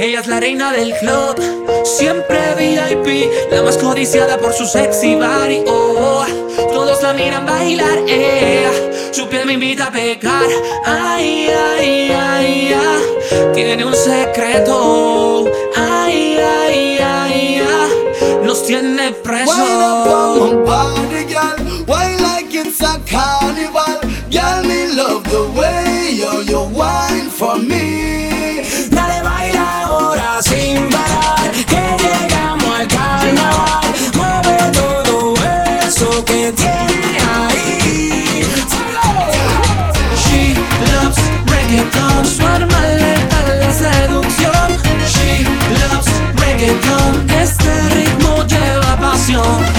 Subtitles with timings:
[0.00, 1.36] Ella es la reina del club,
[1.84, 5.64] siempre VIP, la más codiciada por su sexy body.
[5.66, 6.24] Oh,
[6.72, 9.10] todos la miran bailar, eh.
[9.12, 10.48] su piel me invita a pecar.
[10.86, 15.44] Ay, ay, ay, ay, tiene un secreto.
[15.76, 19.54] Ay, ay, ay, ay, nos tiene presos.
[20.64, 21.84] Body, girl.
[21.86, 23.39] Wine like it's a.
[46.60, 49.69] reggaeton, este ritmo lleva pasión.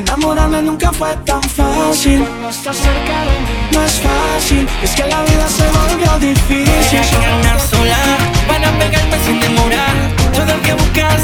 [0.00, 2.24] Enamorarme nunca fue tan fácil.
[2.24, 4.66] Cuando estás cerca de mí no es fácil.
[4.82, 7.00] Es que la vida se volvió difícil.
[7.34, 7.98] andar sola
[8.48, 9.94] Van a pegarme sin demorar
[10.32, 11.14] Todo el que busca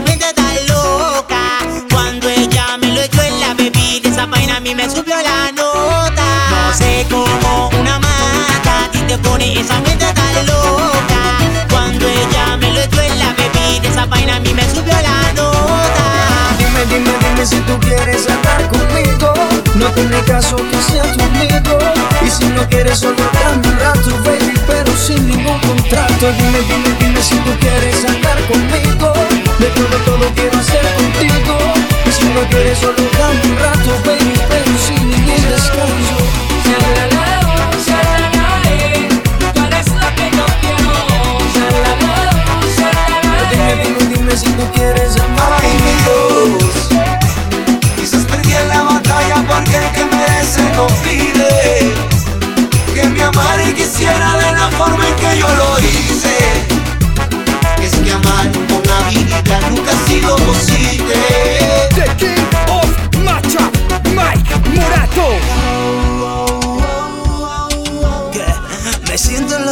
[0.00, 1.58] mente tan loca.
[1.90, 5.52] Cuando ella me lo echó en la bebida, esa vaina a mí me subió la
[5.52, 6.24] nota.
[6.50, 11.20] No sé cómo una mata ti te pone esa mente tan loca.
[11.70, 15.32] Cuando ella me lo echó en la bebida, esa vaina a mí me subió la
[15.32, 16.04] nota.
[16.58, 19.32] Dime, dime, dime si tú quieres andar conmigo.
[19.74, 21.78] No tiene caso que sea tu amigo.
[22.24, 26.32] Y si no quieres solo dame un rato, baby, pero sin ningún contrato.
[26.32, 27.87] Dime, dime, dime si tú quieres
[30.18, 31.58] todo quiero hacer contigo.
[32.06, 33.07] Y si no quieres solo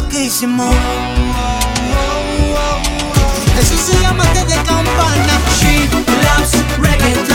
[0.00, 0.70] lo.
[3.60, 5.34] Eso se llama desde campana.
[5.58, 5.88] She
[6.24, 7.31] loves reggaeton.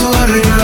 [0.00, 0.59] sorry.